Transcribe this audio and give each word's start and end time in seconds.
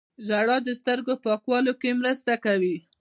ژړا 0.25 0.57
د 0.67 0.69
سترګو 0.79 1.13
پاکولو 1.23 1.73
کې 1.81 1.97
مرسته 1.99 2.33
کوي 2.45 2.75